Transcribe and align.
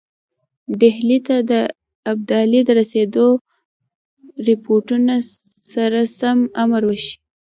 ډهلي 0.79 1.19
ته 1.27 1.35
د 1.51 1.53
ابدالي 2.11 2.61
د 2.65 2.69
رسېدلو 2.79 3.27
رپوټونو 4.47 5.15
سره 5.73 5.99
سم 6.19 6.37
امر 6.63 6.81
وشي. 6.87 7.13